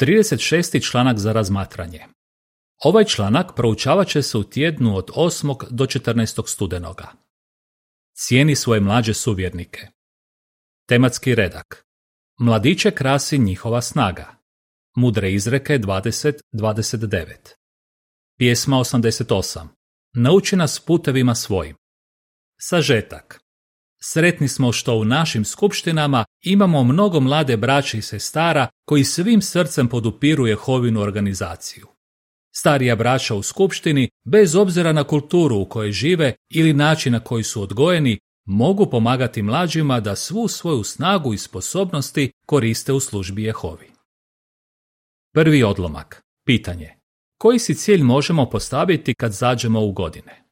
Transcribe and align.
36. 0.00 0.90
članak 0.90 1.18
za 1.18 1.32
razmatranje. 1.32 2.06
Ovaj 2.84 3.04
članak 3.04 3.56
proučavat 3.56 4.08
će 4.08 4.22
se 4.22 4.38
u 4.38 4.44
tjednu 4.44 4.96
od 4.96 5.10
8. 5.16 5.70
do 5.70 5.86
14. 5.86 6.48
studenoga. 6.48 7.12
Cijeni 8.14 8.56
svoje 8.56 8.80
mlađe 8.80 9.14
suvjernike. 9.14 9.88
Tematski 10.88 11.34
redak. 11.34 11.86
Mladiće 12.38 12.90
krasi 12.90 13.38
njihova 13.38 13.82
snaga. 13.82 14.34
Mudre 14.96 15.32
izreke 15.32 15.78
20.29. 15.78 17.34
Pjesma 18.38 18.76
88. 18.76 19.68
Nauči 20.14 20.56
nas 20.56 20.80
putevima 20.80 21.34
svojim. 21.34 21.76
Sažetak. 22.60 23.43
Sretni 24.06 24.48
smo 24.48 24.72
što 24.72 24.96
u 24.96 25.04
našim 25.04 25.44
skupštinama 25.44 26.24
imamo 26.42 26.84
mnogo 26.84 27.20
mlade 27.20 27.56
braće 27.56 27.98
i 27.98 28.02
sestara 28.02 28.68
koji 28.84 29.04
svim 29.04 29.42
srcem 29.42 29.88
podupiru 29.88 30.46
Jehovinu 30.46 31.00
organizaciju. 31.00 31.86
Starija 32.54 32.96
braća 32.96 33.34
u 33.34 33.42
skupštini, 33.42 34.10
bez 34.24 34.54
obzira 34.54 34.92
na 34.92 35.04
kulturu 35.04 35.56
u 35.56 35.68
kojoj 35.68 35.92
žive 35.92 36.34
ili 36.50 36.72
način 36.72 37.12
na 37.12 37.20
koji 37.20 37.44
su 37.44 37.62
odgojeni, 37.62 38.18
mogu 38.46 38.90
pomagati 38.90 39.42
mlađima 39.42 40.00
da 40.00 40.16
svu 40.16 40.48
svoju 40.48 40.84
snagu 40.84 41.34
i 41.34 41.38
sposobnosti 41.38 42.32
koriste 42.46 42.92
u 42.92 43.00
službi 43.00 43.42
Jehovi. 43.42 43.90
Prvi 45.34 45.62
odlomak. 45.62 46.22
Pitanje. 46.46 46.94
Koji 47.38 47.58
si 47.58 47.74
cilj 47.74 48.02
možemo 48.02 48.50
postaviti 48.50 49.14
kad 49.14 49.32
zađemo 49.32 49.80
u 49.80 49.92
godine? 49.92 50.43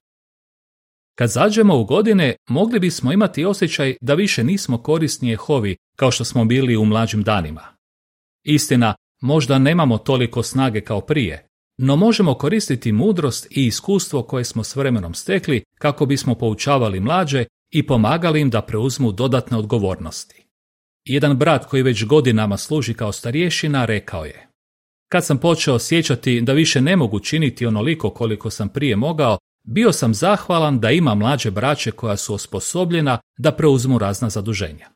Kad 1.15 1.31
zađemo 1.31 1.79
u 1.79 1.85
godine, 1.85 2.37
mogli 2.49 2.81
bismo 2.81 3.13
imati 3.13 3.45
osjećaj 3.45 3.97
da 4.01 4.15
više 4.15 4.45
nismo 4.45 4.79
korisni 4.79 5.29
Jehovi 5.29 5.77
kao 5.97 6.11
što 6.11 6.25
smo 6.25 6.45
bili 6.45 6.77
u 6.77 6.85
mlađim 6.85 7.23
danima. 7.23 7.63
Istina, 8.45 8.95
možda 9.21 9.59
nemamo 9.59 9.99
toliko 9.99 10.43
snage 10.43 10.81
kao 10.81 11.01
prije, 11.01 11.47
no 11.79 11.97
možemo 11.97 12.35
koristiti 12.35 12.93
mudrost 12.93 13.47
i 13.51 13.67
iskustvo 13.67 14.23
koje 14.23 14.45
smo 14.45 14.65
s 14.65 14.77
vremenom 14.77 15.15
stekli 15.15 15.65
kako 15.79 16.07
bismo 16.07 16.35
poučavali 16.35 17.01
mlađe 17.01 17.45
i 17.71 17.87
pomagali 17.87 18.41
im 18.41 18.51
da 18.51 18.63
preuzmu 18.63 19.13
dodatne 19.13 19.57
odgovornosti. 19.57 20.47
Jedan 21.05 21.37
brat 21.37 21.67
koji 21.67 21.83
već 21.83 22.05
godinama 22.05 22.57
služi 22.57 22.95
kao 22.95 23.13
starješina 23.13 23.85
rekao 23.85 24.25
je 24.25 24.49
Kad 25.09 25.27
sam 25.27 25.39
počeo 25.39 25.75
osjećati 25.75 26.41
da 26.41 26.53
više 26.53 26.81
ne 26.81 26.97
mogu 26.97 27.21
činiti 27.21 27.67
onoliko 27.67 28.11
koliko 28.11 28.51
sam 28.51 28.69
prije 28.69 28.97
mogao, 28.97 29.39
bio 29.65 29.93
sam 29.93 30.15
zahvalan 30.15 30.81
da 30.81 30.91
ima 30.91 31.15
mlađe 31.15 31.51
braće 31.51 31.91
koja 31.91 32.17
su 32.17 32.35
osposobljena 32.35 33.19
da 33.39 33.53
preuzmu 33.53 33.99
razna 33.99 34.31
zaduženja. 34.31 34.89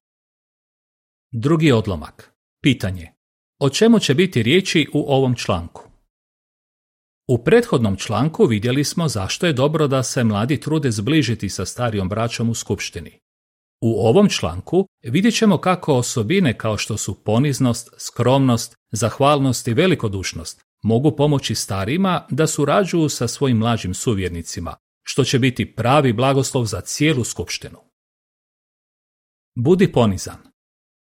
Drugi 1.33 1.73
odlomak. 1.73 2.33
Pitanje. 2.63 3.13
O 3.59 3.71
čemu 3.71 3.99
će 3.99 4.15
biti 4.15 4.43
riječi 4.43 4.89
u 4.95 5.05
ovom 5.15 5.35
članku? 5.35 5.83
U 7.29 7.45
prethodnom 7.45 7.97
članku 7.97 8.47
vidjeli 8.47 8.85
smo 8.85 9.09
zašto 9.09 9.47
je 9.47 9.53
dobro 9.53 9.87
da 9.87 10.03
se 10.03 10.25
mladi 10.25 10.61
trude 10.61 10.91
zbližiti 10.91 11.49
sa 11.49 11.65
starijom 11.65 12.09
braćom 12.09 12.51
u 12.51 12.55
skupštini. 12.55 13.19
U 13.81 14.07
ovom 14.07 14.29
članku 14.29 14.87
vidjet 15.03 15.35
ćemo 15.35 15.59
kako 15.59 15.95
osobine 15.95 16.59
kao 16.59 16.77
što 16.77 16.97
su 16.97 17.25
poniznost, 17.25 17.89
skromnost, 17.99 18.75
zahvalnost 18.93 19.69
i 19.69 19.75
velikodušnost 19.75 20.63
mogu 20.83 21.17
pomoći 21.17 21.55
starima 21.55 22.27
da 22.31 22.47
surađuju 22.47 23.09
sa 23.09 23.29
svojim 23.29 23.57
mlađim 23.57 23.95
suvjernicima, 23.95 24.77
što 25.03 25.25
će 25.25 25.39
biti 25.39 25.75
pravi 25.75 26.13
blagoslov 26.13 26.65
za 26.65 26.81
cijelu 26.81 27.25
skupštinu. 27.25 27.79
Budi 29.57 29.93
ponizan. 29.93 30.39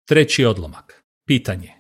Treći 0.08 0.46
odlomak. 0.46 1.04
Pitanje. 1.28 1.74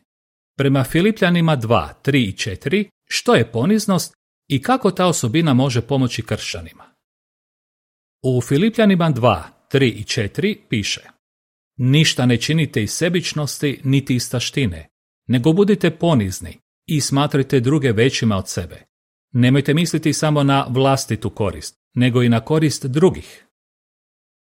Prema 0.58 0.84
Filipljanima 0.84 1.58
2, 1.58 1.90
3 2.04 2.30
i 2.30 2.34
4, 2.34 2.90
što 3.10 3.36
je 3.36 3.52
poniznost 3.52 4.14
i 4.48 4.62
kako 4.62 4.92
ta 4.92 5.08
osobina 5.08 5.54
može 5.54 5.82
pomoći 5.82 6.22
kršćanima? 6.22 6.84
U 8.24 8.42
Filipljanima 8.42 9.12
2, 9.12 9.44
3 9.72 9.84
i 9.86 10.04
4 10.04 10.58
piše 10.70 11.02
Ništa 11.78 12.26
ne 12.26 12.38
činite 12.38 12.84
iz 12.84 12.92
sebičnosti 12.92 13.82
niti 13.84 14.16
iz 14.16 14.32
taštine, 14.32 14.88
nego 15.28 15.54
budite 15.54 15.92
ponizni 15.92 16.58
i 16.86 17.02
smatrajte 17.02 17.60
druge 17.60 17.92
većima 17.92 18.38
od 18.38 18.50
sebe. 18.50 18.86
Nemojte 19.32 19.74
misliti 19.74 20.14
samo 20.14 20.44
na 20.44 20.68
vlastitu 20.70 21.30
korist, 21.30 21.76
nego 21.94 22.24
i 22.24 22.30
na 22.30 22.40
korist 22.40 22.86
drugih. 22.86 23.46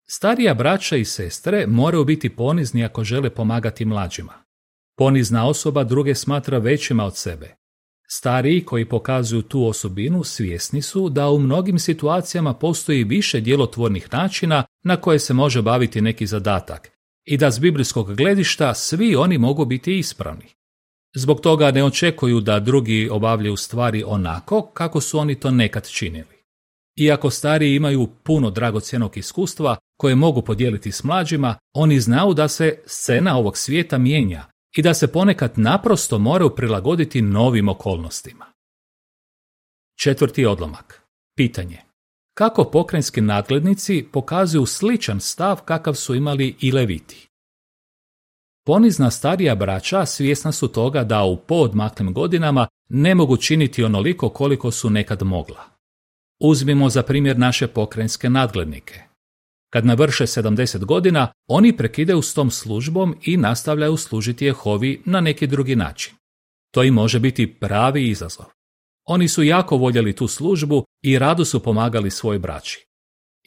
Starija 0.08 0.54
braća 0.54 0.96
i 0.96 1.06
sestre 1.06 1.68
moraju 1.68 2.06
biti 2.06 2.36
ponizni 2.36 2.86
ako 2.86 3.04
žele 3.04 3.30
pomagati 3.30 3.86
mlađima. 3.86 4.34
Ponizna 4.98 5.48
osoba 5.48 5.84
druge 5.84 6.16
smatra 6.16 6.58
većima 6.58 7.06
od 7.06 7.18
sebe. 7.18 7.56
Stariji 8.08 8.66
koji 8.66 8.90
pokazuju 8.90 9.42
tu 9.42 9.68
osobinu 9.68 10.24
svjesni 10.24 10.82
su 10.82 11.10
da 11.10 11.30
u 11.30 11.40
mnogim 11.40 11.80
situacijama 11.80 12.54
postoji 12.54 13.04
više 13.04 13.42
djelotvornih 13.42 14.14
načina 14.14 14.64
na 14.84 14.98
koje 14.98 15.20
se 15.20 15.34
može 15.34 15.62
baviti 15.62 16.02
neki 16.02 16.28
zadatak 16.28 16.92
i 17.26 17.38
da 17.38 17.52
s 17.52 17.60
biblijskog 17.60 18.16
gledišta 18.16 18.74
svi 18.74 19.16
oni 19.16 19.38
mogu 19.38 19.66
biti 19.66 19.98
ispravni. 20.00 20.46
Zbog 21.16 21.42
toga 21.42 21.72
ne 21.72 21.84
očekuju 21.84 22.40
da 22.40 22.60
drugi 22.60 23.10
obavljaju 23.12 23.58
stvari 23.58 24.04
onako 24.08 24.62
kako 24.74 25.02
su 25.02 25.20
oni 25.20 25.40
to 25.40 25.52
nekad 25.52 25.90
činili. 25.90 26.36
Iako 26.96 27.30
stariji 27.30 27.76
imaju 27.76 28.08
puno 28.24 28.50
dragocjenog 28.50 29.18
iskustva 29.18 29.78
koje 29.98 30.16
mogu 30.16 30.42
podijeliti 30.42 30.92
s 30.92 31.04
mlađima, 31.04 31.56
oni 31.74 32.00
znaju 32.00 32.34
da 32.34 32.48
se 32.48 32.80
scena 32.86 33.38
ovog 33.38 33.58
svijeta 33.58 33.98
mijenja 33.98 34.46
i 34.78 34.82
da 34.82 34.94
se 34.94 35.12
ponekad 35.12 35.52
naprosto 35.56 36.20
moraju 36.20 36.56
prilagoditi 36.56 37.22
novim 37.22 37.70
okolnostima. 37.70 38.46
Četvrti 40.00 40.46
odlomak. 40.46 41.02
Pitanje. 41.38 41.78
Kako 42.34 42.64
pokrenjski 42.64 43.22
nadglednici 43.22 44.06
pokazuju 44.12 44.66
sličan 44.66 45.20
stav 45.20 45.62
kakav 45.66 45.94
su 45.94 46.16
imali 46.16 46.56
i 46.60 46.72
leviti? 46.72 47.28
Ponizna 48.66 49.12
starija 49.12 49.56
braća 49.56 50.06
svjesna 50.06 50.52
su 50.52 50.68
toga 50.68 51.04
da 51.04 51.24
u 51.24 51.38
poodmaklim 51.38 52.14
godinama 52.14 52.68
ne 52.90 53.16
mogu 53.16 53.38
činiti 53.38 53.84
onoliko 53.84 54.30
koliko 54.30 54.72
su 54.72 54.90
nekad 54.90 55.24
mogla. 55.24 55.64
Uzmimo 56.40 56.90
za 56.90 57.04
primjer 57.04 57.40
naše 57.40 57.68
pokrenjske 57.68 58.30
nadglednike. 58.30 59.02
Kad 59.70 59.86
navrše 59.86 60.24
70 60.24 60.86
godina, 60.86 61.32
oni 61.48 61.78
prekidaju 61.78 62.22
s 62.22 62.34
tom 62.34 62.52
službom 62.52 63.16
i 63.24 63.38
nastavljaju 63.38 63.98
služiti 63.98 64.46
Jehovi 64.46 65.02
na 65.06 65.22
neki 65.22 65.48
drugi 65.48 65.76
način. 65.76 66.14
To 66.72 66.84
im 66.84 66.94
može 66.94 67.20
biti 67.20 67.54
pravi 67.54 68.10
izazov. 68.10 68.46
Oni 69.08 69.28
su 69.28 69.44
jako 69.44 69.78
voljeli 69.78 70.16
tu 70.16 70.28
službu 70.28 70.86
i 71.04 71.20
rado 71.20 71.46
su 71.46 71.60
pomagali 71.60 72.12
svoj 72.12 72.40
braći. 72.40 72.86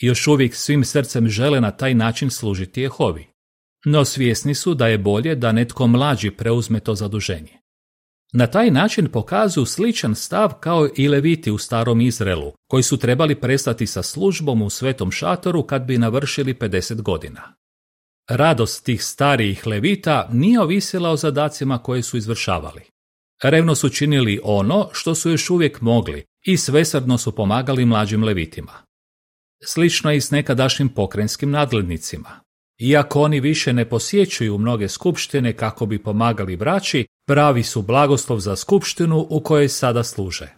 Još 0.01 0.27
uvijek 0.27 0.55
svim 0.55 0.85
srcem 0.85 1.29
žele 1.29 1.61
na 1.61 1.71
taj 1.71 1.95
način 1.95 2.31
služiti 2.31 2.81
Jehovi 2.81 3.38
no 3.85 4.05
svjesni 4.05 4.55
su 4.55 4.75
da 4.75 4.87
je 4.87 4.99
bolje 4.99 5.35
da 5.35 5.53
netko 5.53 5.87
mlađi 5.87 6.31
preuzme 6.31 6.81
to 6.81 6.95
zaduženje. 6.95 7.59
Na 8.33 8.47
taj 8.47 8.71
način 8.71 9.09
pokazuju 9.13 9.67
sličan 9.67 10.15
stav 10.15 10.53
kao 10.61 10.89
i 10.97 11.09
leviti 11.09 11.51
u 11.51 11.59
starom 11.59 12.01
Izraelu, 12.01 12.53
koji 12.71 12.83
su 12.83 12.97
trebali 12.97 13.35
prestati 13.35 13.87
sa 13.87 14.03
službom 14.03 14.63
u 14.63 14.71
svetom 14.71 15.11
šatoru 15.11 15.63
kad 15.63 15.83
bi 15.83 15.99
navršili 15.99 16.55
50 16.55 17.03
godina. 17.03 17.55
Radost 18.29 18.85
tih 18.85 19.05
starijih 19.05 19.67
levita 19.67 20.29
nije 20.33 20.61
ovisila 20.61 21.11
o 21.11 21.17
zadacima 21.17 21.79
koje 21.79 22.03
su 22.03 22.17
izvršavali. 22.17 22.83
Revno 23.43 23.75
su 23.75 23.89
činili 23.89 24.41
ono 24.45 24.89
što 24.93 25.15
su 25.15 25.31
još 25.31 25.51
uvijek 25.51 25.81
mogli 25.81 26.25
i 26.47 26.57
svesrdno 26.57 27.19
su 27.19 27.35
pomagali 27.35 27.85
mlađim 27.85 28.25
levitima. 28.25 28.73
Slično 29.65 30.11
je 30.11 30.17
i 30.17 30.21
s 30.21 30.31
nekadašnjim 30.31 30.89
pokrenskim 30.89 31.51
nadglednicima. 31.51 32.41
Iako 32.79 33.23
oni 33.23 33.41
više 33.41 33.73
ne 33.73 33.89
posjećuju 33.89 34.59
mnoge 34.59 34.89
skupštine 34.89 35.57
kako 35.57 35.87
bi 35.87 36.03
pomagali 36.03 36.57
braći, 36.57 37.07
pravi 37.27 37.63
su 37.63 37.83
blagoslov 37.83 38.41
za 38.41 38.57
skupštinu 38.57 39.27
u 39.31 39.41
kojoj 39.41 39.69
sada 39.69 40.05
služe. 40.05 40.49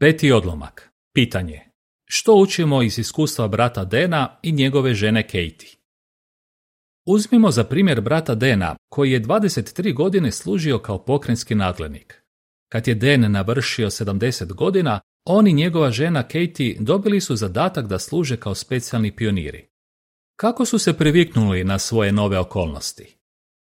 Peti 0.00 0.32
odlomak. 0.32 0.90
Pitanje. 1.14 1.60
Što 2.04 2.34
učimo 2.34 2.82
iz 2.82 2.98
iskustva 2.98 3.48
brata 3.48 3.84
Dena 3.84 4.38
i 4.42 4.52
njegove 4.52 4.94
žene 4.94 5.22
Katie? 5.22 5.78
Uzmimo 7.06 7.50
za 7.50 7.64
primjer 7.64 8.00
brata 8.00 8.34
Dena, 8.34 8.76
koji 8.88 9.12
je 9.12 9.22
23 9.22 9.94
godine 9.94 10.32
služio 10.32 10.78
kao 10.78 11.04
pokrenjski 11.04 11.54
nadglednik. 11.54 12.22
Kad 12.72 12.88
je 12.88 12.94
Den 12.94 13.32
navršio 13.32 13.90
70 13.90 14.52
godina, 14.52 15.00
on 15.24 15.46
i 15.46 15.52
njegova 15.52 15.90
žena 15.90 16.22
Katie 16.22 16.76
dobili 16.80 17.20
su 17.20 17.36
zadatak 17.36 17.86
da 17.86 17.98
služe 17.98 18.36
kao 18.36 18.54
specijalni 18.54 19.16
pioniri. 19.16 19.68
Kako 20.40 20.64
su 20.64 20.78
se 20.78 20.92
priviknuli 20.92 21.64
na 21.64 21.78
svoje 21.78 22.12
nove 22.12 22.38
okolnosti? 22.38 23.16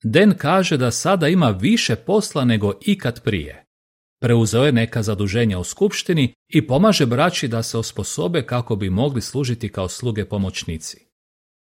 Den 0.02 0.34
kaže 0.38 0.76
da 0.76 0.90
sada 0.90 1.28
ima 1.28 1.50
više 1.50 1.96
posla 1.96 2.44
nego 2.44 2.72
ikad 2.80 3.22
prije. 3.22 3.64
Preuzeo 4.20 4.64
je 4.64 4.72
neka 4.72 5.02
zaduženja 5.02 5.58
u 5.58 5.64
skupštini 5.64 6.34
i 6.48 6.66
pomaže 6.66 7.06
braći 7.06 7.48
da 7.48 7.62
se 7.62 7.78
osposobe 7.78 8.46
kako 8.46 8.76
bi 8.76 8.90
mogli 8.90 9.20
služiti 9.20 9.72
kao 9.72 9.88
sluge 9.88 10.24
pomoćnici. 10.24 11.06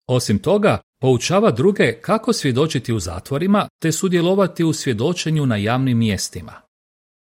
Osim 0.07 0.39
toga, 0.39 0.81
poučava 1.01 1.51
druge 1.51 1.99
kako 2.01 2.33
svjedočiti 2.33 2.93
u 2.93 2.99
zatvorima 2.99 3.67
te 3.81 3.91
sudjelovati 3.91 4.63
u 4.63 4.73
svjedočenju 4.73 5.45
na 5.45 5.57
javnim 5.57 5.97
mjestima. 5.97 6.53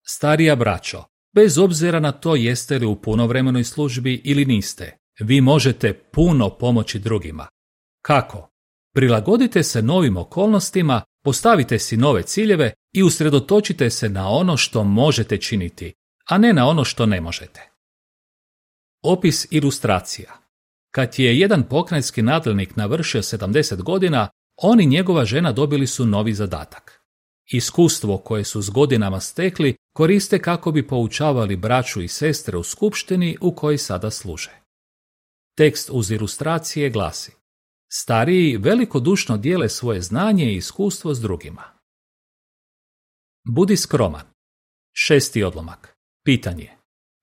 Starija 0.08 0.56
braćo, 0.56 1.04
bez 1.36 1.58
obzira 1.58 2.00
na 2.00 2.12
to 2.12 2.36
jeste 2.36 2.80
li 2.80 2.86
u 2.86 3.02
punovremenoj 3.02 3.64
službi 3.64 4.22
ili 4.24 4.46
niste, 4.46 4.98
vi 5.20 5.42
možete 5.42 5.94
puno 5.94 6.50
pomoći 6.50 7.00
drugima. 7.00 7.48
Kako? 8.02 8.50
Prilagodite 8.94 9.64
se 9.64 9.82
novim 9.82 10.18
okolnostima, 10.18 11.02
postavite 11.24 11.80
si 11.80 11.98
nove 11.98 12.24
ciljeve 12.24 12.74
i 12.94 13.04
usredotočite 13.04 13.90
se 13.90 14.10
na 14.10 14.30
ono 14.30 14.58
što 14.58 14.84
možete 14.84 15.38
činiti, 15.38 15.94
a 16.30 16.38
ne 16.38 16.54
na 16.54 16.68
ono 16.68 16.84
što 16.84 17.06
ne 17.06 17.22
možete. 17.22 17.70
Opis 19.04 19.48
ilustracija 19.52 20.34
Kad 20.92 21.20
je 21.20 21.40
jedan 21.40 21.64
pokrajinski 21.64 22.22
nadlenik 22.22 22.76
navršio 22.76 23.22
70 23.22 23.82
godina, 23.84 24.30
on 24.56 24.82
i 24.82 24.86
njegova 24.86 25.26
žena 25.26 25.52
dobili 25.52 25.88
su 25.88 26.06
novi 26.06 26.34
zadatak. 26.34 27.02
Iskustvo 27.52 28.18
koje 28.18 28.44
su 28.44 28.62
s 28.62 28.70
godinama 28.70 29.20
stekli 29.20 29.76
koriste 29.94 30.40
kako 30.40 30.72
bi 30.72 30.88
poučavali 30.88 31.56
braću 31.56 32.02
i 32.02 32.08
sestre 32.08 32.58
u 32.58 32.64
skupštini 32.64 33.38
u 33.42 33.56
kojoj 33.56 33.78
sada 33.78 34.12
služe. 34.12 34.52
Tekst 35.60 35.90
uz 35.94 36.12
ilustracije 36.12 36.90
glasi 36.90 37.32
Stariji 37.92 38.58
velikodušno 38.58 39.38
dijele 39.38 39.70
svoje 39.70 40.02
znanje 40.02 40.46
i 40.46 40.56
iskustvo 40.56 41.14
s 41.14 41.22
drugima. 41.22 41.64
Budi 43.48 43.78
skroman. 43.78 44.26
Šesti 44.94 45.44
odlomak. 45.44 45.98
Pitanje. 46.26 46.72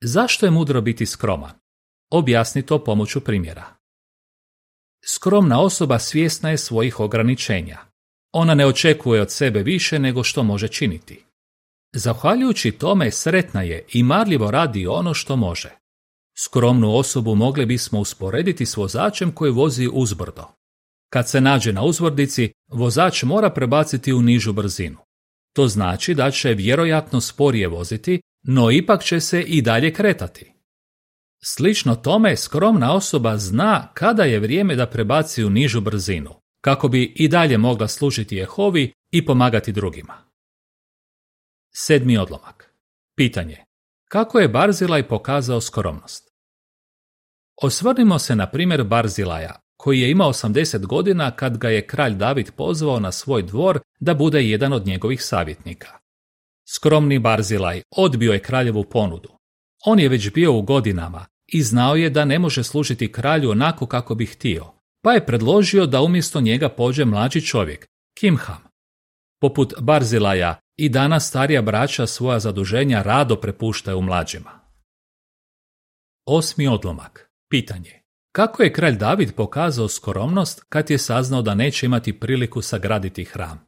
Zašto 0.02 0.46
je 0.46 0.50
mudro 0.50 0.80
biti 0.80 1.06
skroman? 1.06 1.52
Objasni 2.10 2.66
to 2.66 2.84
pomoću 2.84 3.20
primjera. 3.20 3.76
Skromna 5.04 5.60
osoba 5.60 5.98
svjesna 5.98 6.50
je 6.50 6.58
svojih 6.58 7.00
ograničenja. 7.00 7.78
Ona 8.32 8.54
ne 8.54 8.66
očekuje 8.66 9.22
od 9.22 9.30
sebe 9.30 9.62
više 9.62 9.98
nego 9.98 10.22
što 10.22 10.42
može 10.42 10.68
činiti. 10.68 11.24
Zahvaljujući 11.94 12.72
tome 12.72 13.10
sretna 13.10 13.62
je 13.62 13.84
i 13.92 14.02
marljivo 14.02 14.50
radi 14.50 14.86
ono 14.86 15.14
što 15.14 15.36
može. 15.36 15.85
Skromnu 16.38 16.96
osobu 16.96 17.34
mogli 17.34 17.66
bismo 17.66 18.00
usporediti 18.00 18.66
s 18.66 18.76
vozačem 18.76 19.32
koji 19.32 19.52
vozi 19.52 19.88
uzbrdo. 19.92 20.44
Kad 21.12 21.28
se 21.28 21.40
nađe 21.40 21.72
na 21.72 21.82
uzvordici, 21.82 22.52
vozač 22.68 23.22
mora 23.22 23.50
prebaciti 23.50 24.12
u 24.12 24.22
nižu 24.22 24.52
brzinu. 24.52 24.98
To 25.52 25.68
znači 25.68 26.14
da 26.14 26.30
će 26.30 26.54
vjerojatno 26.54 27.20
sporije 27.20 27.68
voziti, 27.68 28.20
no 28.42 28.70
ipak 28.70 29.04
će 29.04 29.20
se 29.20 29.42
i 29.42 29.62
dalje 29.62 29.92
kretati. 29.92 30.52
Slično 31.44 31.96
tome, 31.96 32.36
skromna 32.36 32.94
osoba 32.94 33.38
zna 33.38 33.88
kada 33.94 34.22
je 34.22 34.40
vrijeme 34.40 34.74
da 34.74 34.86
prebaci 34.86 35.44
u 35.44 35.50
nižu 35.50 35.80
brzinu, 35.80 36.34
kako 36.60 36.88
bi 36.88 37.12
i 37.16 37.28
dalje 37.28 37.58
mogla 37.58 37.88
služiti 37.88 38.36
Jehovi 38.36 38.92
i 39.10 39.26
pomagati 39.26 39.72
drugima. 39.72 40.14
Sedmi 41.74 42.18
odlomak. 42.18 42.74
Pitanje. 43.16 43.64
Kako 44.08 44.38
je 44.38 44.48
Barzilaj 44.48 45.08
pokazao 45.08 45.60
skromnost? 45.60 46.25
Osvrnimo 47.62 48.18
se 48.18 48.36
na 48.36 48.46
primjer 48.46 48.84
Barzilaja, 48.84 49.60
koji 49.76 50.00
je 50.00 50.10
imao 50.10 50.32
80 50.32 50.86
godina 50.86 51.30
kad 51.30 51.58
ga 51.58 51.68
je 51.68 51.86
kralj 51.86 52.14
David 52.14 52.50
pozvao 52.56 53.00
na 53.00 53.12
svoj 53.12 53.42
dvor 53.42 53.80
da 54.00 54.14
bude 54.14 54.42
jedan 54.42 54.72
od 54.72 54.86
njegovih 54.86 55.24
savjetnika. 55.24 55.98
Skromni 56.68 57.18
Barzilaj 57.18 57.82
odbio 57.96 58.32
je 58.32 58.42
kraljevu 58.42 58.84
ponudu. 58.84 59.28
On 59.84 60.00
je 60.00 60.08
već 60.08 60.32
bio 60.32 60.52
u 60.52 60.62
godinama 60.62 61.26
i 61.46 61.62
znao 61.62 61.96
je 61.96 62.10
da 62.10 62.24
ne 62.24 62.38
može 62.38 62.62
služiti 62.64 63.12
kralju 63.12 63.50
onako 63.50 63.86
kako 63.86 64.14
bi 64.14 64.26
htio, 64.26 64.64
pa 65.02 65.12
je 65.12 65.26
predložio 65.26 65.86
da 65.86 66.02
umjesto 66.02 66.40
njega 66.40 66.68
pođe 66.68 67.04
mlađi 67.04 67.40
čovjek, 67.40 67.86
Kimham. 68.18 68.62
Poput 69.40 69.74
Barzilaja 69.80 70.60
i 70.76 70.88
danas 70.88 71.28
starija 71.28 71.62
braća 71.62 72.06
svoja 72.06 72.38
zaduženja 72.40 73.02
rado 73.02 73.36
prepuštaju 73.36 74.00
mlađima. 74.00 74.50
Osmi 76.26 76.68
odlomak. 76.68 77.25
Pitanje. 77.50 78.02
Kako 78.32 78.62
je 78.62 78.72
kralj 78.72 78.96
David 78.96 79.34
pokazao 79.34 79.88
skromnost 79.88 80.64
kad 80.68 80.90
je 80.90 80.98
saznao 80.98 81.42
da 81.42 81.54
neće 81.54 81.86
imati 81.86 82.20
priliku 82.20 82.62
sagraditi 82.62 83.24
hram? 83.24 83.66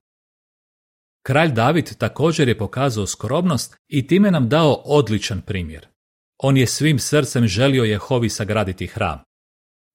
Kralj 1.22 1.52
David 1.52 1.96
također 1.98 2.48
je 2.48 2.58
pokazao 2.58 3.06
skromnost 3.06 3.76
i 3.88 4.06
time 4.06 4.30
nam 4.30 4.48
dao 4.48 4.72
odličan 4.84 5.40
primjer. 5.40 5.86
On 6.38 6.56
je 6.56 6.66
svim 6.66 6.98
srcem 6.98 7.46
želio 7.46 7.84
Jehovi 7.84 8.28
sagraditi 8.28 8.86
hram. 8.86 9.22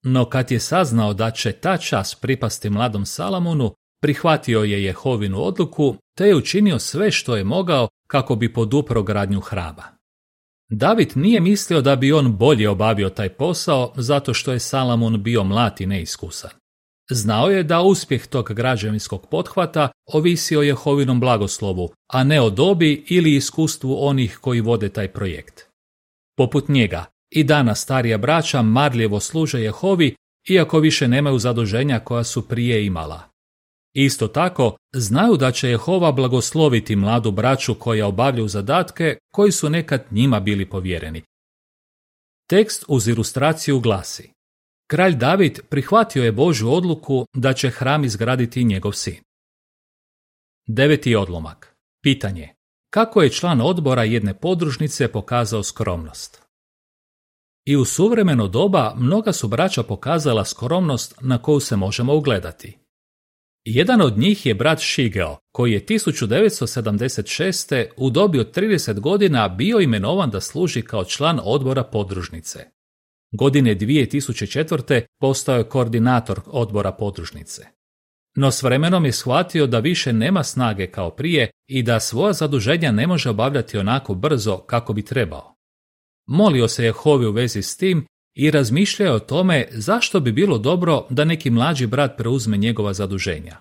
No 0.03 0.29
kad 0.29 0.51
je 0.51 0.59
saznao 0.59 1.13
da 1.13 1.31
će 1.31 1.51
ta 1.51 1.77
čas 1.77 2.15
pripasti 2.15 2.69
mladom 2.69 3.05
Salamunu, 3.05 3.75
prihvatio 4.01 4.63
je 4.63 4.83
Jehovinu 4.83 5.43
odluku 5.43 5.95
te 6.17 6.27
je 6.27 6.35
učinio 6.35 6.79
sve 6.79 7.11
što 7.11 7.35
je 7.35 7.43
mogao 7.43 7.87
kako 8.07 8.35
bi 8.35 8.53
podupro 8.53 9.03
gradnju 9.03 9.39
hrama. 9.39 9.92
David 10.75 11.11
nije 11.15 11.39
mislio 11.39 11.81
da 11.81 11.95
bi 11.95 12.13
on 12.13 12.37
bolje 12.37 12.69
obavio 12.69 13.09
taj 13.09 13.29
posao 13.29 13.93
zato 13.95 14.33
što 14.33 14.51
je 14.51 14.59
Salamun 14.59 15.23
bio 15.23 15.43
mlad 15.43 15.81
i 15.81 15.85
neiskusan. 15.85 16.51
Znao 17.09 17.49
je 17.49 17.63
da 17.63 17.81
uspjeh 17.81 18.27
tog 18.27 18.53
građevinskog 18.53 19.27
pothvata 19.29 19.89
ovisi 20.13 20.57
o 20.57 20.61
Jehovinom 20.61 21.19
blagoslovu, 21.19 21.89
a 22.13 22.23
ne 22.23 22.41
o 22.41 22.49
dobi 22.49 23.05
ili 23.07 23.35
iskustvu 23.35 23.97
onih 23.99 24.37
koji 24.41 24.61
vode 24.61 24.89
taj 24.89 25.07
projekt. 25.07 25.65
Poput 26.37 26.69
njega, 26.69 27.05
i 27.31 27.43
danas 27.43 27.81
starija 27.81 28.17
braća 28.17 28.61
marljivo 28.61 29.19
služe 29.19 29.61
Jehovi, 29.61 30.15
iako 30.49 30.79
više 30.79 31.07
nemaju 31.07 31.39
zaduženja 31.39 31.99
koja 31.99 32.23
su 32.23 32.47
prije 32.47 32.85
imala. 32.85 33.32
Isto 33.93 34.27
tako, 34.27 34.77
znaju 34.93 35.37
da 35.37 35.51
će 35.51 35.69
Jehova 35.69 36.11
blagosloviti 36.11 36.95
mladu 36.95 37.31
braću 37.31 37.75
koja 37.75 38.07
obavljaju 38.07 38.47
zadatke 38.47 39.17
koji 39.33 39.51
su 39.51 39.69
nekad 39.69 40.05
njima 40.11 40.39
bili 40.39 40.69
povjereni. 40.69 41.21
Tekst 42.49 42.85
uz 42.87 43.07
ilustraciju 43.07 43.79
glasi 43.79 44.33
Kralj 44.87 45.15
David 45.15 45.59
prihvatio 45.69 46.23
je 46.23 46.31
Božju 46.31 46.71
odluku 46.71 47.25
da 47.33 47.53
će 47.53 47.69
hram 47.69 48.03
izgraditi 48.03 48.63
njegov 48.63 48.91
sin. 48.91 49.21
Deveti 50.67 51.15
odlomak. 51.15 51.75
Pitanje. 52.03 52.49
Kako 52.89 53.21
je 53.21 53.29
član 53.29 53.61
odbora 53.61 54.03
jedne 54.03 54.33
podružnice 54.33 55.11
pokazao 55.11 55.63
skromnost? 55.63 56.41
I 57.65 57.75
u 57.75 57.85
suvremeno 57.85 58.47
doba 58.47 58.93
mnoga 58.97 59.33
su 59.33 59.47
braća 59.47 59.83
pokazala 59.83 60.45
skromnost 60.45 61.15
na 61.21 61.41
koju 61.41 61.59
se 61.59 61.75
možemo 61.75 62.15
ugledati. 62.15 62.82
Jedan 63.65 64.01
od 64.01 64.17
njih 64.17 64.45
je 64.45 64.53
brat 64.53 64.79
Shigeo, 64.79 65.37
koji 65.51 65.71
je 65.71 65.85
1976. 65.85 67.85
u 67.97 68.09
dobi 68.09 68.39
od 68.39 68.57
30 68.57 68.99
godina 68.99 69.49
bio 69.49 69.79
imenovan 69.79 70.29
da 70.29 70.41
služi 70.41 70.81
kao 70.81 71.05
član 71.05 71.39
odbora 71.43 71.83
podružnice. 71.83 72.59
Godine 73.31 73.75
2004. 73.75 75.01
postao 75.19 75.57
je 75.57 75.69
koordinator 75.69 76.41
odbora 76.45 76.91
podružnice. 76.91 77.65
No 78.35 78.51
s 78.51 78.63
vremenom 78.63 79.05
je 79.05 79.11
shvatio 79.11 79.67
da 79.67 79.79
više 79.79 80.13
nema 80.13 80.43
snage 80.43 80.87
kao 80.87 81.09
prije 81.09 81.49
i 81.67 81.83
da 81.83 81.99
svoja 81.99 82.33
zaduženja 82.33 82.91
ne 82.91 83.07
može 83.07 83.29
obavljati 83.29 83.77
onako 83.77 84.13
brzo 84.13 84.57
kako 84.57 84.93
bi 84.93 85.05
trebao. 85.05 85.55
Molio 86.27 86.67
se 86.67 86.85
Jehovi 86.85 87.25
u 87.25 87.31
vezi 87.31 87.61
s 87.61 87.77
tim 87.77 88.05
i 88.35 88.51
razmišljao 88.51 89.15
o 89.15 89.19
tome 89.19 89.67
zašto 89.71 90.19
bi 90.19 90.31
bilo 90.31 90.57
dobro 90.57 91.05
da 91.09 91.25
neki 91.25 91.49
mlađi 91.49 91.87
brat 91.87 92.17
preuzme 92.17 92.57
njegova 92.57 92.93
zaduženja. 92.93 93.57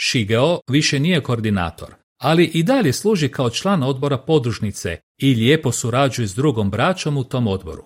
Shigeo 0.00 0.60
više 0.70 1.00
nije 1.00 1.22
koordinator, 1.22 1.94
ali 2.20 2.44
i 2.44 2.62
dalje 2.62 2.92
služi 2.92 3.28
kao 3.28 3.50
član 3.50 3.82
odbora 3.82 4.18
podružnice 4.18 4.98
i 5.18 5.34
lijepo 5.34 5.72
surađuje 5.72 6.28
s 6.28 6.34
drugom 6.34 6.70
braćom 6.70 7.16
u 7.16 7.24
tom 7.24 7.46
odboru. 7.46 7.84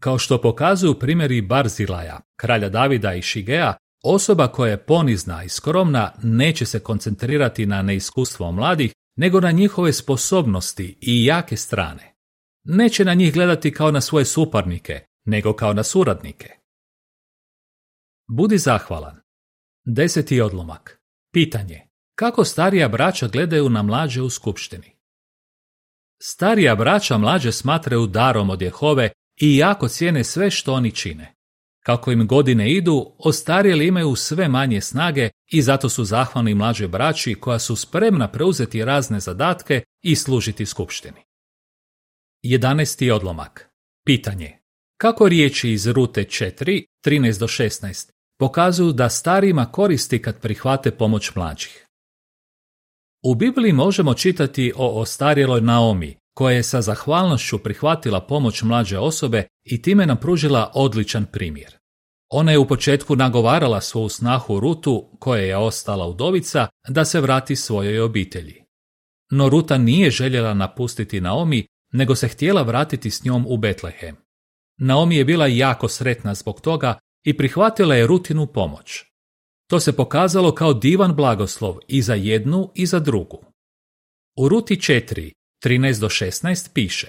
Kao 0.00 0.18
što 0.18 0.40
pokazuju 0.40 0.98
primjeri 0.98 1.40
Barzilaja, 1.40 2.20
kralja 2.36 2.68
Davida 2.68 3.14
i 3.14 3.22
Shigea, 3.22 3.74
osoba 4.04 4.48
koja 4.48 4.70
je 4.70 4.84
ponizna 4.84 5.44
i 5.44 5.48
skromna 5.48 6.12
neće 6.22 6.66
se 6.66 6.80
koncentrirati 6.80 7.66
na 7.66 7.82
neiskustvo 7.82 8.52
mladih, 8.52 8.92
nego 9.16 9.40
na 9.40 9.50
njihove 9.50 9.92
sposobnosti 9.92 10.98
i 11.00 11.24
jake 11.24 11.56
strane. 11.56 12.14
Neće 12.64 13.04
na 13.04 13.14
njih 13.14 13.32
gledati 13.34 13.72
kao 13.72 13.90
na 13.90 14.00
svoje 14.00 14.24
suparnike, 14.24 15.00
nego 15.28 15.52
kao 15.52 15.72
na 15.72 15.82
suradnike. 15.82 16.50
Budi 18.28 18.58
zahvalan. 18.58 19.20
Deseti 19.84 20.40
odlomak. 20.40 21.00
Pitanje. 21.32 21.88
Kako 22.14 22.44
starija 22.44 22.88
braća 22.88 23.28
gledaju 23.28 23.68
na 23.68 23.82
mlađe 23.82 24.22
u 24.22 24.30
skupštini? 24.30 24.96
Starija 26.22 26.74
braća 26.74 27.18
mlađe 27.18 27.52
smatraju 27.52 28.06
darom 28.06 28.50
od 28.50 28.62
Jehove 28.62 29.10
i 29.36 29.56
jako 29.56 29.88
cijene 29.88 30.24
sve 30.24 30.50
što 30.50 30.72
oni 30.72 30.90
čine. 30.90 31.34
Kako 31.84 32.12
im 32.12 32.26
godine 32.26 32.72
idu, 32.72 33.14
ostarjeli 33.18 33.86
imaju 33.86 34.16
sve 34.16 34.48
manje 34.48 34.80
snage 34.80 35.30
i 35.46 35.62
zato 35.62 35.88
su 35.88 36.04
zahvalni 36.04 36.54
mlađoj 36.54 36.88
braći 36.88 37.34
koja 37.34 37.58
su 37.58 37.76
spremna 37.76 38.28
preuzeti 38.28 38.84
razne 38.84 39.20
zadatke 39.20 39.82
i 40.02 40.16
služiti 40.16 40.66
skupštini. 40.66 41.20
11. 42.44 43.12
odlomak. 43.12 43.70
Pitanje. 44.04 44.57
Kako 45.00 45.28
riječi 45.28 45.70
iz 45.70 45.86
rute 45.86 46.24
4, 46.24 46.84
13 47.04 47.40
do 47.40 47.46
16 47.46 48.10
pokazuju 48.38 48.92
da 48.92 49.08
starima 49.08 49.72
koristi 49.72 50.22
kad 50.22 50.40
prihvate 50.40 50.90
pomoć 50.90 51.34
mlađih. 51.34 51.86
U 53.24 53.34
Bibliji 53.34 53.72
možemo 53.72 54.14
čitati 54.14 54.72
o 54.76 55.00
ostarjeloj 55.00 55.60
Naomi, 55.60 56.16
koja 56.34 56.56
je 56.56 56.62
sa 56.62 56.82
zahvalnošću 56.82 57.58
prihvatila 57.58 58.20
pomoć 58.20 58.62
mlađe 58.62 58.98
osobe 58.98 59.46
i 59.64 59.82
time 59.82 60.06
nam 60.06 60.16
pružila 60.16 60.72
odličan 60.74 61.26
primjer. 61.32 61.76
Ona 62.30 62.52
je 62.52 62.58
u 62.58 62.68
početku 62.68 63.16
nagovarala 63.16 63.80
svoju 63.80 64.08
snahu 64.08 64.60
Rutu, 64.60 65.16
koja 65.20 65.42
je 65.42 65.56
ostala 65.56 66.06
udovica, 66.06 66.68
da 66.88 67.04
se 67.04 67.20
vrati 67.20 67.56
svojoj 67.56 68.00
obitelji. 68.00 68.62
No 69.30 69.48
Ruta 69.48 69.78
nije 69.78 70.10
željela 70.10 70.54
napustiti 70.54 71.20
Naomi, 71.20 71.66
nego 71.92 72.14
se 72.14 72.28
htjela 72.28 72.62
vratiti 72.62 73.10
s 73.10 73.24
njom 73.24 73.46
u 73.48 73.56
Betlehem. 73.56 74.27
Naomi 74.78 75.16
je 75.16 75.24
bila 75.24 75.46
jako 75.46 75.88
sretna 75.88 76.34
zbog 76.34 76.60
toga 76.60 76.98
i 77.24 77.36
prihvatila 77.36 77.94
je 77.94 78.06
Rutinu 78.06 78.46
pomoć. 78.46 79.04
To 79.70 79.80
se 79.80 79.96
pokazalo 79.96 80.54
kao 80.54 80.74
divan 80.74 81.14
blagoslov 81.14 81.78
i 81.88 82.02
za 82.02 82.14
jednu 82.14 82.70
i 82.74 82.86
za 82.86 82.98
drugu. 82.98 83.44
U 84.36 84.48
Ruti 84.48 84.76
4, 84.76 85.32
13 85.64 86.00
do 86.00 86.08
16 86.08 86.68
piše 86.74 87.08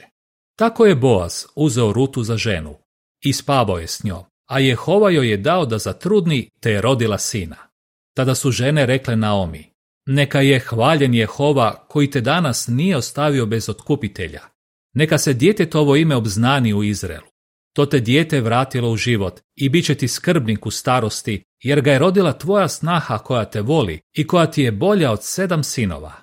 Tako 0.55 0.85
je 0.85 0.95
Boaz 0.95 1.45
uzeo 1.55 1.93
Rutu 1.93 2.23
za 2.23 2.37
ženu 2.37 2.77
i 3.23 3.33
spavao 3.33 3.79
je 3.79 3.87
s 3.87 4.03
njom, 4.03 4.23
a 4.49 4.59
Jehova 4.59 5.09
joj 5.09 5.29
je 5.29 5.37
dao 5.37 5.65
da 5.65 5.77
zatrudni 5.77 6.49
te 6.59 6.71
je 6.71 6.81
rodila 6.81 7.17
sina. 7.17 7.57
Tada 8.13 8.35
su 8.35 8.51
žene 8.51 8.85
rekle 8.85 9.15
Naomi, 9.15 9.73
neka 10.05 10.41
je 10.41 10.59
hvaljen 10.59 11.13
Jehova 11.13 11.85
koji 11.87 12.11
te 12.11 12.21
danas 12.21 12.67
nije 12.67 12.97
ostavio 12.97 13.45
bez 13.45 13.69
otkupitelja. 13.69 14.41
Neka 14.93 15.17
se 15.17 15.33
djetetovo 15.33 15.95
ime 15.95 16.15
obznani 16.15 16.73
u 16.73 16.83
Izraelu. 16.83 17.27
To 17.73 17.85
te 17.85 17.99
dijete 17.99 18.41
vratilo 18.41 18.91
u 18.91 18.97
život 18.97 19.39
i 19.55 19.69
bit 19.69 19.85
će 19.85 19.95
ti 19.95 20.07
skrbnik 20.07 20.65
u 20.65 20.71
starosti, 20.71 21.43
jer 21.63 21.81
ga 21.81 21.91
je 21.91 21.99
rodila 21.99 22.37
tvoja 22.37 22.67
snaha 22.67 23.17
koja 23.17 23.45
te 23.45 23.61
voli 23.61 23.99
i 24.13 24.27
koja 24.27 24.45
ti 24.45 24.61
je 24.61 24.71
bolja 24.71 25.11
od 25.11 25.19
sedam 25.23 25.63
sinova. 25.63 26.13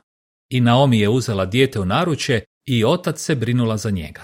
I 0.50 0.61
Naomi 0.61 1.00
je 1.00 1.09
uzela 1.09 1.45
dijete 1.45 1.81
u 1.81 1.85
naručje 1.85 2.45
i 2.67 2.85
otac 2.85 3.21
se 3.21 3.35
brinula 3.35 3.76
za 3.76 3.91
njega. 3.91 4.23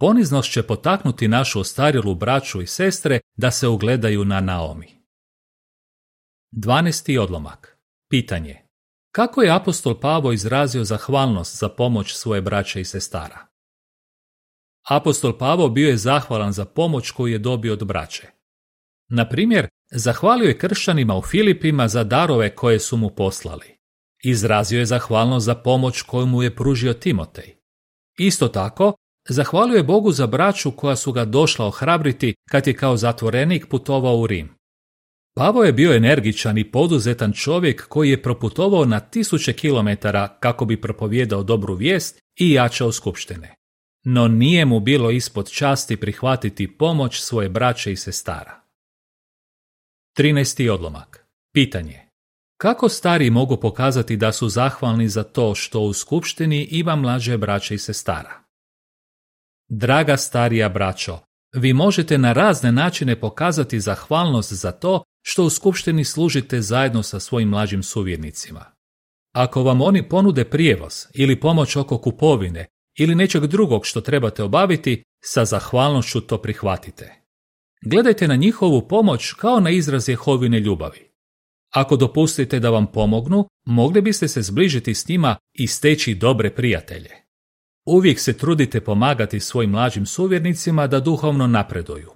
Poniznost 0.00 0.52
će 0.52 0.62
potaknuti 0.62 1.28
našu 1.28 1.60
ostarilu 1.60 2.14
braću 2.14 2.62
i 2.62 2.66
sestre 2.66 3.20
da 3.36 3.50
se 3.50 3.68
ugledaju 3.68 4.24
na 4.24 4.40
Naomi. 4.40 4.86
12. 6.52 7.18
odlomak. 7.18 7.78
Pitanje. 8.10 8.62
Kako 9.14 9.42
je 9.42 9.50
apostol 9.50 10.00
Pavo 10.00 10.32
izrazio 10.32 10.84
zahvalnost 10.84 11.58
za 11.58 11.68
pomoć 11.68 12.14
svoje 12.14 12.42
braće 12.42 12.80
i 12.80 12.84
sestara? 12.84 13.47
Apostol 14.88 15.38
Pavo 15.38 15.68
bio 15.68 15.88
je 15.88 15.96
zahvalan 15.96 16.52
za 16.52 16.64
pomoć 16.64 17.10
koju 17.10 17.32
je 17.32 17.38
dobio 17.38 17.72
od 17.72 17.84
braće. 17.84 18.26
Na 19.10 19.28
primjer, 19.28 19.68
zahvalio 19.90 20.48
je 20.48 20.58
kršćanima 20.58 21.16
u 21.16 21.22
Filipima 21.22 21.88
za 21.88 22.04
darove 22.04 22.54
koje 22.54 22.78
su 22.78 22.96
mu 22.96 23.10
poslali. 23.10 23.78
Izrazio 24.24 24.78
je 24.78 24.86
zahvalnost 24.86 25.46
za 25.46 25.54
pomoć 25.54 26.02
koju 26.02 26.26
mu 26.26 26.42
je 26.42 26.56
pružio 26.56 26.92
Timotej. 26.92 27.54
Isto 28.18 28.48
tako, 28.48 28.92
zahvalio 29.28 29.76
je 29.76 29.82
Bogu 29.82 30.12
za 30.12 30.26
braću 30.26 30.70
koja 30.70 30.96
su 30.96 31.12
ga 31.12 31.24
došla 31.24 31.66
ohrabriti 31.66 32.34
kad 32.50 32.66
je 32.66 32.74
kao 32.74 32.96
zatvorenik 32.96 33.66
putovao 33.68 34.16
u 34.16 34.26
Rim. 34.26 34.58
Pavo 35.36 35.64
je 35.64 35.72
bio 35.72 35.94
energičan 35.94 36.58
i 36.58 36.70
poduzetan 36.70 37.32
čovjek 37.32 37.88
koji 37.88 38.10
je 38.10 38.22
proputovao 38.22 38.84
na 38.84 39.00
tisuće 39.00 39.52
kilometara 39.52 40.28
kako 40.40 40.64
bi 40.64 40.80
propovjedao 40.80 41.42
dobru 41.42 41.74
vijest 41.74 42.18
i 42.40 42.52
jačao 42.52 42.92
skupštine. 42.92 43.57
No 44.10 44.28
nije 44.28 44.64
mu 44.64 44.80
bilo 44.80 45.10
ispod 45.10 45.50
časti 45.50 45.96
prihvatiti 45.96 46.76
pomoć 46.78 47.20
svoje 47.20 47.48
braće 47.48 47.92
i 47.92 47.96
sestara. 47.96 48.60
13. 50.18 50.70
odlomak. 50.70 51.26
Pitanje. 51.52 52.08
Kako 52.56 52.88
stari 52.88 53.30
mogu 53.30 53.56
pokazati 53.56 54.16
da 54.16 54.32
su 54.32 54.48
zahvalni 54.48 55.08
za 55.08 55.22
to 55.22 55.54
što 55.54 55.80
u 55.80 55.92
skupštini 55.92 56.68
ima 56.70 56.96
mlađe 56.96 57.38
braće 57.38 57.74
i 57.74 57.78
sestara? 57.78 58.44
Draga 59.68 60.16
starija 60.16 60.68
braćo, 60.68 61.18
vi 61.54 61.72
možete 61.72 62.18
na 62.18 62.32
razne 62.32 62.72
načine 62.72 63.20
pokazati 63.20 63.80
zahvalnost 63.80 64.52
za 64.52 64.72
to 64.72 65.02
što 65.22 65.44
u 65.44 65.50
skupštini 65.50 66.04
služite 66.04 66.60
zajedno 66.60 67.02
sa 67.02 67.20
svojim 67.20 67.48
mlađim 67.48 67.82
suvjernicima. 67.82 68.64
Ako 69.32 69.62
vam 69.62 69.80
oni 69.80 70.08
ponude 70.08 70.44
prijevoz 70.44 71.06
ili 71.14 71.40
pomoć 71.40 71.76
oko 71.76 71.98
kupovine 71.98 72.66
ili 72.98 73.14
nečeg 73.14 73.46
drugog 73.46 73.86
što 73.86 74.00
trebate 74.00 74.42
obaviti, 74.42 75.02
sa 75.24 75.44
zahvalnošću 75.44 76.20
to 76.20 76.38
prihvatite. 76.38 77.14
Gledajte 77.82 78.28
na 78.28 78.36
njihovu 78.36 78.88
pomoć 78.88 79.32
kao 79.32 79.60
na 79.60 79.70
izraz 79.70 80.08
Jehovine 80.08 80.60
ljubavi. 80.60 81.08
Ako 81.74 81.96
dopustite 81.96 82.60
da 82.60 82.70
vam 82.70 82.86
pomognu, 82.86 83.48
mogli 83.66 84.00
biste 84.02 84.28
se 84.28 84.42
zbližiti 84.42 84.94
s 84.94 85.08
njima 85.08 85.36
i 85.54 85.66
steći 85.66 86.14
dobre 86.14 86.54
prijatelje. 86.54 87.10
Uvijek 87.86 88.20
se 88.20 88.32
trudite 88.32 88.80
pomagati 88.80 89.40
svojim 89.40 89.70
mlađim 89.70 90.06
suvjernicima 90.06 90.86
da 90.86 91.00
duhovno 91.00 91.46
napreduju. 91.46 92.10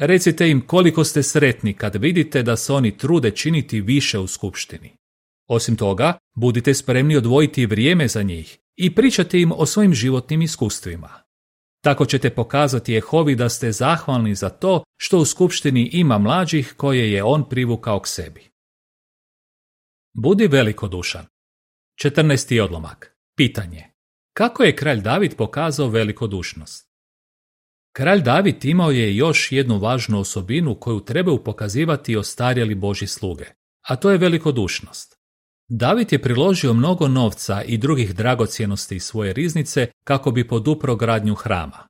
Recite 0.00 0.50
im 0.50 0.66
koliko 0.66 1.04
ste 1.04 1.22
sretni 1.22 1.74
kad 1.74 1.96
vidite 1.96 2.42
da 2.42 2.56
se 2.56 2.72
oni 2.72 2.96
trude 2.96 3.30
činiti 3.30 3.80
više 3.80 4.18
u 4.18 4.26
skupštini. 4.26 4.96
Osim 5.48 5.76
toga, 5.76 6.18
budite 6.36 6.74
spremni 6.74 7.16
odvojiti 7.16 7.66
vrijeme 7.66 8.08
za 8.08 8.22
njih 8.22 8.58
i 8.78 8.94
pričati 8.94 9.40
im 9.40 9.52
o 9.52 9.66
svojim 9.66 9.94
životnim 9.94 10.42
iskustvima. 10.42 11.22
Tako 11.84 12.04
ćete 12.04 12.30
pokazati 12.30 12.92
Jehovi 12.92 13.36
da 13.36 13.48
ste 13.48 13.72
zahvalni 13.72 14.34
za 14.34 14.48
to 14.48 14.84
što 14.96 15.18
u 15.18 15.24
skupštini 15.24 15.90
ima 15.92 16.18
mlađih 16.18 16.74
koje 16.76 17.12
je 17.12 17.24
on 17.24 17.48
privukao 17.48 18.00
k 18.00 18.06
sebi. 18.06 18.50
Budi 20.14 20.46
velikodušan. 20.46 21.26
14. 22.04 22.60
odlomak. 22.62 23.16
Pitanje. 23.36 23.84
Kako 24.32 24.62
je 24.62 24.76
kralj 24.76 25.00
David 25.00 25.36
pokazao 25.36 25.88
velikodušnost? 25.88 26.88
Kralj 27.92 28.22
David 28.22 28.64
imao 28.64 28.90
je 28.90 29.16
još 29.16 29.52
jednu 29.52 29.78
važnu 29.78 30.20
osobinu 30.20 30.74
koju 30.80 31.00
trebaju 31.00 31.44
pokazivati 31.44 32.16
ostarjeli 32.16 32.74
Boži 32.74 33.06
sluge, 33.06 33.44
a 33.88 33.96
to 33.96 34.10
je 34.10 34.18
velikodušnost. 34.18 35.17
David 35.68 36.12
je 36.12 36.22
priložio 36.22 36.74
mnogo 36.74 37.08
novca 37.08 37.62
i 37.62 37.78
drugih 37.78 38.14
dragocjenosti 38.14 38.96
iz 38.96 39.02
svoje 39.02 39.32
riznice 39.32 39.86
kako 40.04 40.30
bi 40.30 40.48
podupro 40.48 40.96
gradnju 40.96 41.34
hrama. 41.34 41.88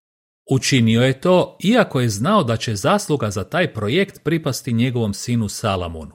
Učinio 0.51 1.03
je 1.03 1.21
to 1.21 1.57
iako 1.63 2.01
je 2.01 2.09
znao 2.09 2.45
da 2.45 2.57
će 2.57 2.77
zasluga 2.77 3.31
za 3.31 3.45
taj 3.45 3.73
projekt 3.75 4.21
pripasti 4.25 4.73
njegovom 4.73 5.15
sinu 5.15 5.49
Salamunu. 5.49 6.15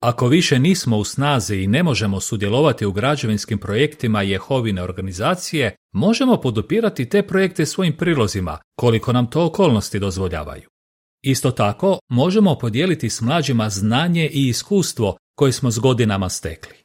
Ako 0.00 0.28
više 0.28 0.58
nismo 0.58 0.96
u 0.98 1.04
snazi 1.04 1.56
i 1.56 1.66
ne 1.66 1.82
možemo 1.82 2.20
sudjelovati 2.20 2.86
u 2.86 2.92
građevinskim 2.92 3.58
projektima 3.58 4.22
Jehovine 4.22 4.82
organizacije, 4.82 5.76
možemo 5.92 6.36
podupirati 6.36 7.08
te 7.08 7.22
projekte 7.22 7.66
svojim 7.66 7.96
prilozima, 7.96 8.58
koliko 8.76 9.12
nam 9.12 9.30
to 9.30 9.46
okolnosti 9.46 9.98
dozvoljavaju. 9.98 10.68
Isto 11.22 11.50
tako, 11.50 11.98
možemo 12.10 12.58
podijeliti 12.58 13.10
s 13.10 13.20
mlađima 13.20 13.70
znanje 13.70 14.28
i 14.32 14.48
iskustvo 14.48 15.16
koje 15.38 15.52
smo 15.52 15.70
s 15.70 15.78
godinama 15.78 16.28
stekli. 16.28 16.76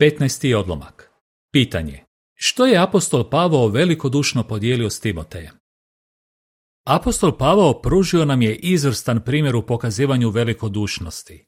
15. 0.00 0.54
odlomak. 0.54 1.10
Pitanje. 1.52 2.04
Što 2.34 2.66
je 2.66 2.78
apostol 2.78 3.30
Pavao 3.30 3.68
velikodušno 3.68 4.42
podijelio 4.42 4.90
s 4.90 5.00
Timotejem? 5.00 5.54
Apostol 6.86 7.36
Pavao 7.36 7.80
pružio 7.82 8.24
nam 8.24 8.42
je 8.42 8.56
izvrstan 8.56 9.20
primjer 9.24 9.56
u 9.56 9.66
pokazivanju 9.66 10.30
velikodušnosti. 10.30 11.46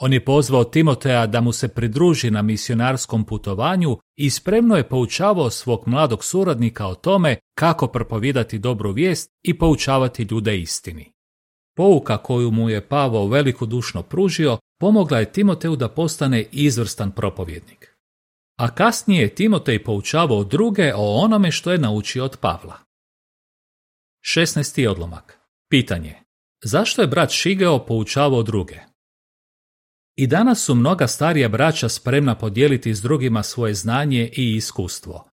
On 0.00 0.12
je 0.12 0.24
pozvao 0.24 0.64
Timoteja 0.64 1.26
da 1.26 1.40
mu 1.40 1.52
se 1.52 1.68
pridruži 1.68 2.30
na 2.30 2.42
misionarskom 2.42 3.24
putovanju 3.24 3.98
i 4.16 4.30
spremno 4.30 4.76
je 4.76 4.88
poučavao 4.88 5.50
svog 5.50 5.82
mladog 5.86 6.24
suradnika 6.24 6.86
o 6.86 6.94
tome 6.94 7.36
kako 7.54 7.86
propovidati 7.86 8.58
dobru 8.58 8.92
vijest 8.92 9.30
i 9.42 9.58
poučavati 9.58 10.22
ljude 10.22 10.58
istini. 10.58 11.19
Pouka 11.80 12.16
koju 12.16 12.50
mu 12.50 12.70
je 12.70 12.88
Pavao 12.88 13.28
velikodušno 13.28 14.02
pružio 14.02 14.58
pomogla 14.80 15.18
je 15.18 15.32
Timoteju 15.32 15.76
da 15.76 15.88
postane 15.88 16.46
izvrstan 16.52 17.10
propovjednik. 17.10 17.96
A 18.58 18.74
kasnije 18.74 19.22
je 19.22 19.34
Timotej 19.34 19.84
poučavao 19.84 20.44
druge 20.44 20.94
o 20.94 21.14
onome 21.14 21.50
što 21.50 21.72
je 21.72 21.78
naučio 21.78 22.24
od 22.24 22.36
Pavla. 22.36 22.78
16. 24.36 24.88
odlomak. 24.88 25.38
Pitanje. 25.70 26.14
Zašto 26.64 27.02
je 27.02 27.08
brat 27.08 27.30
Šigeo 27.30 27.86
poučavao 27.86 28.42
druge? 28.42 28.76
I 30.16 30.26
danas 30.26 30.64
su 30.64 30.74
mnoga 30.74 31.06
starija 31.06 31.48
braća 31.48 31.88
spremna 31.88 32.34
podijeliti 32.34 32.94
s 32.94 33.02
drugima 33.02 33.42
svoje 33.42 33.74
znanje 33.74 34.30
i 34.36 34.56
iskustvo. 34.56 35.28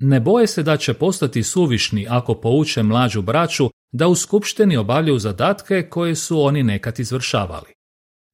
Ne 0.00 0.20
boje 0.20 0.46
se 0.46 0.62
da 0.62 0.76
će 0.76 0.94
postati 0.94 1.42
suvišni 1.42 2.06
ako 2.10 2.34
pouče 2.34 2.82
mlađu 2.82 3.22
braću 3.22 3.70
da 3.92 4.08
u 4.08 4.14
skupštini 4.14 4.76
obavljaju 4.76 5.18
zadatke 5.18 5.88
koje 5.90 6.14
su 6.14 6.42
oni 6.42 6.62
nekad 6.62 7.00
izvršavali. 7.00 7.72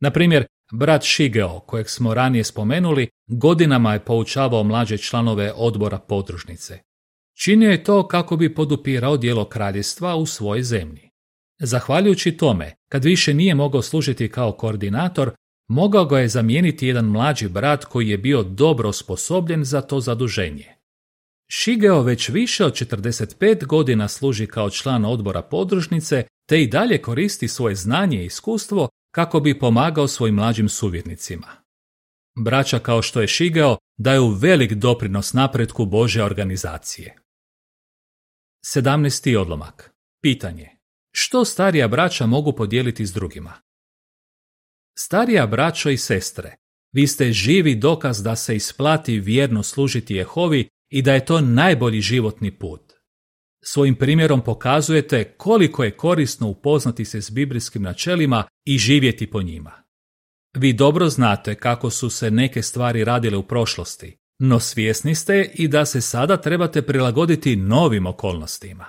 Na 0.01 0.11
primjer, 0.11 0.47
brat 0.73 1.03
Shigeo, 1.05 1.61
kojeg 1.61 1.89
smo 1.89 2.15
ranije 2.15 2.45
spomenuli, 2.45 3.09
godinama 3.27 3.93
je 3.93 4.05
poučavao 4.05 4.65
mlađe 4.65 4.99
članove 4.99 5.53
odbora 5.57 5.99
podružnice. 5.99 6.79
Činio 7.35 7.71
je 7.71 7.85
to 7.85 8.09
kako 8.09 8.37
bi 8.37 8.55
podupirao 8.55 9.17
dijelo 9.17 9.45
kraljestva 9.45 10.17
u 10.17 10.27
svojoj 10.27 10.63
zemlji. 10.63 11.11
Zahvaljujući 11.61 12.37
tome, 12.37 12.75
kad 12.89 13.05
više 13.05 13.35
nije 13.35 13.55
mogao 13.55 13.83
služiti 13.83 14.29
kao 14.29 14.53
koordinator, 14.53 15.31
mogao 15.69 16.05
ga 16.05 16.19
je 16.19 16.29
zamijeniti 16.29 16.87
jedan 16.87 17.05
mlađi 17.05 17.49
brat 17.49 17.85
koji 17.85 18.09
je 18.09 18.19
bio 18.19 18.43
dobro 18.43 18.89
osposobljen 18.89 19.65
za 19.65 19.81
to 19.81 20.01
zaduženje. 20.01 20.82
Shigeo 21.55 22.03
već 22.03 22.29
više 22.29 22.65
od 22.65 22.73
45 22.73 23.67
godina 23.67 24.09
služi 24.09 24.47
kao 24.47 24.71
član 24.71 25.05
odbora 25.05 25.43
podružnice 25.43 26.27
te 26.49 26.63
i 26.63 26.67
dalje 26.67 27.03
koristi 27.03 27.49
svoje 27.49 27.75
znanje 27.75 28.23
i 28.23 28.27
iskustvo 28.27 28.89
kako 29.15 29.41
bi 29.41 29.59
pomagao 29.59 30.09
svojim 30.09 30.35
mlađim 30.35 30.69
suvjetnicima. 30.69 31.47
Braća 32.39 32.79
kao 32.79 33.03
što 33.03 33.21
je 33.21 33.29
Shigeo 33.29 33.77
daju 33.99 34.29
velik 34.29 34.73
doprinos 34.73 35.33
napretku 35.33 35.87
Bože 35.87 36.25
organizacije. 36.25 37.17
17. 38.75 39.37
odlomak. 39.37 39.91
Pitanje. 40.23 40.69
Što 41.15 41.45
starija 41.45 41.89
braća 41.89 42.27
mogu 42.27 42.53
podijeliti 42.53 43.07
s 43.07 43.13
drugima? 43.13 43.53
Starija 44.99 45.47
braćo 45.47 45.91
i 45.91 45.97
sestre, 45.97 46.57
vi 46.93 47.07
ste 47.07 47.33
živi 47.33 47.75
dokaz 47.75 48.23
da 48.23 48.37
se 48.37 48.57
isplati 48.57 49.21
vjerno 49.21 49.63
služiti 49.63 50.15
Jehovi 50.15 50.69
i 50.93 51.03
da 51.03 51.15
je 51.15 51.25
to 51.25 51.41
najbolji 51.41 52.01
životni 52.01 52.51
put. 52.51 52.93
Svojim 53.65 53.95
primjerom 53.95 54.41
pokazujete 54.41 55.25
koliko 55.25 55.85
je 55.85 55.97
korisno 55.97 56.49
upoznati 56.49 57.05
se 57.05 57.23
s 57.23 57.31
biblijskim 57.31 57.83
načelima 57.83 58.45
i 58.65 58.79
živjeti 58.79 59.31
po 59.31 59.43
njima. 59.43 59.73
Vi 60.57 60.73
dobro 60.73 61.09
znate 61.09 61.55
kako 61.55 61.91
su 61.91 62.11
se 62.11 62.31
neke 62.31 62.63
stvari 62.63 63.05
radile 63.05 63.37
u 63.37 63.43
prošlosti, 63.43 64.19
no 64.39 64.61
svjesni 64.61 65.15
ste 65.15 65.51
i 65.55 65.69
da 65.69 65.85
se 65.85 66.01
sada 66.01 66.37
trebate 66.37 66.83
prilagoditi 66.83 67.57
novim 67.57 68.07
okolnostima. 68.07 68.87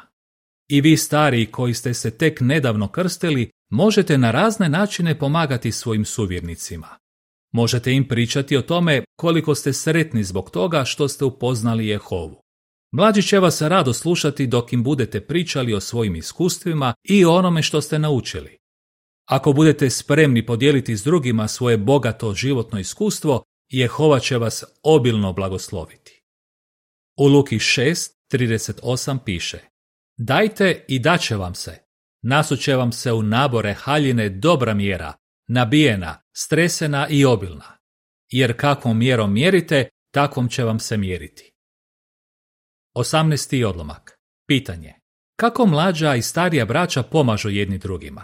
I 0.70 0.82
vi 0.82 0.98
stari 0.98 1.46
koji 1.46 1.74
ste 1.74 1.94
se 1.94 2.12
tek 2.12 2.42
nedavno 2.42 2.88
krstili, 2.88 3.50
možete 3.70 4.18
na 4.18 4.32
razne 4.32 4.70
načine 4.70 5.20
pomagati 5.20 5.72
svojim 5.72 6.06
suvjernicima. 6.06 7.03
Možete 7.54 7.94
im 7.94 8.08
pričati 8.08 8.58
o 8.58 8.62
tome 8.62 9.04
koliko 9.16 9.56
ste 9.56 9.74
sretni 9.74 10.24
zbog 10.24 10.50
toga 10.50 10.86
što 10.86 11.08
ste 11.08 11.26
upoznali 11.26 11.88
Jehovu. 11.88 12.42
Mlađi 12.92 13.22
će 13.22 13.40
vas 13.40 13.62
rado 13.62 13.94
slušati 13.94 14.48
dok 14.48 14.74
im 14.74 14.84
budete 14.84 15.22
pričali 15.22 15.74
o 15.74 15.80
svojim 15.80 16.16
iskustvima 16.16 16.94
i 17.04 17.26
onome 17.26 17.64
što 17.64 17.82
ste 17.82 18.00
naučili. 18.00 18.58
Ako 19.26 19.54
budete 19.54 19.90
spremni 19.90 20.46
podijeliti 20.46 20.98
s 20.98 21.04
drugima 21.04 21.48
svoje 21.48 21.78
bogato 21.78 22.34
životno 22.34 22.80
iskustvo, 22.80 23.44
Jehova 23.70 24.20
će 24.20 24.38
vas 24.38 24.64
obilno 24.84 25.34
blagosloviti. 25.34 26.24
U 27.18 27.28
Luki 27.28 27.56
6.38 27.56 29.20
piše 29.26 29.60
Dajte 30.18 30.86
i 30.88 31.00
daće 31.00 31.36
vam 31.36 31.56
se. 31.56 31.78
Nasuće 32.22 32.76
vam 32.76 32.92
se 32.92 33.14
u 33.14 33.22
nabore 33.22 33.74
haljine 33.74 34.30
dobra 34.30 34.74
mjera, 34.74 35.14
nabijena, 35.54 36.22
stresena 36.36 37.08
i 37.10 37.26
obilna. 37.26 37.78
Jer 38.30 38.58
kakvom 38.58 38.98
mjerom 38.98 39.34
mjerite, 39.34 39.90
takvom 40.12 40.50
će 40.50 40.64
vam 40.64 40.80
se 40.80 40.98
mjeriti. 40.98 41.52
18. 42.96 43.66
odlomak. 43.66 44.20
Pitanje. 44.48 44.94
Kako 45.36 45.66
mlađa 45.66 46.16
i 46.16 46.22
starija 46.22 46.66
braća 46.66 47.04
pomažu 47.04 47.50
jedni 47.50 47.78
drugima? 47.78 48.24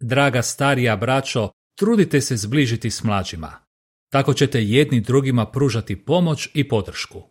Draga 0.00 0.42
starija 0.42 0.96
braćo, 0.96 1.50
trudite 1.78 2.20
se 2.20 2.36
zbližiti 2.36 2.90
s 2.90 3.02
mlađima. 3.02 3.52
Tako 4.12 4.34
ćete 4.34 4.64
jedni 4.64 5.00
drugima 5.00 5.50
pružati 5.50 6.04
pomoć 6.04 6.48
i 6.54 6.68
podršku. 6.68 7.22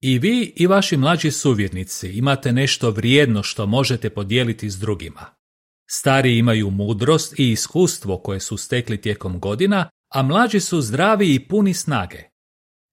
I 0.00 0.18
vi 0.18 0.52
i 0.56 0.66
vaši 0.66 0.96
mlađi 0.96 1.30
suvjetnici 1.30 2.10
imate 2.10 2.52
nešto 2.52 2.90
vrijedno 2.90 3.42
što 3.42 3.66
možete 3.66 4.10
podijeliti 4.10 4.70
s 4.70 4.78
drugima. 4.78 5.43
Stari 5.90 6.38
imaju 6.38 6.70
mudrost 6.70 7.38
i 7.38 7.50
iskustvo 7.50 8.18
koje 8.18 8.40
su 8.40 8.56
stekli 8.56 9.00
tijekom 9.00 9.40
godina, 9.40 9.90
a 10.14 10.22
mlađi 10.22 10.60
su 10.60 10.80
zdravi 10.80 11.34
i 11.34 11.48
puni 11.48 11.74
snage. 11.74 12.22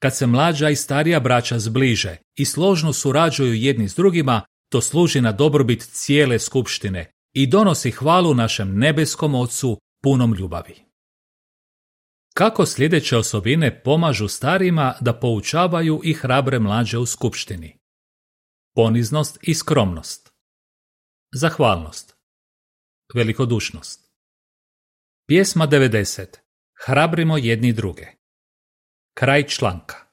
Kad 0.02 0.18
se 0.18 0.28
mlađa 0.28 0.70
i 0.70 0.76
starija 0.76 1.20
braća 1.20 1.60
zbliže 1.60 2.18
i 2.36 2.46
složno 2.46 2.94
surađuju 2.94 3.54
jedni 3.54 3.90
s 3.90 3.96
drugima, 3.96 4.42
to 4.72 4.82
služi 4.82 5.22
na 5.22 5.32
dobrobit 5.32 5.82
cijele 5.82 6.40
skupštine 6.40 7.12
i 7.34 7.48
donosi 7.48 7.92
hvalu 7.92 8.34
našem 8.34 8.80
nebeskom 8.80 9.36
Ocu 9.36 9.80
punom 10.04 10.34
ljubavi. 10.34 10.76
Kako 12.34 12.66
sljedeće 12.66 13.18
osobine 13.18 13.84
pomažu 13.84 14.28
starima 14.28 14.96
da 15.02 15.20
poučavaju 15.20 16.02
i 16.04 16.14
hrabre 16.14 16.60
mlađe 16.60 16.98
u 16.98 17.06
skupštini? 17.06 17.78
Poniznost 18.76 19.38
i 19.42 19.54
skromnost. 19.54 20.32
Zahvalnost. 21.34 22.21
Velikodušnost. 23.16 24.12
Pjesma 25.28 25.68
90. 25.68 26.38
Hrabrimo 26.86 27.38
jedni 27.38 27.74
druge. 27.74 28.06
Kraj 29.14 29.44
članka. 29.48 30.11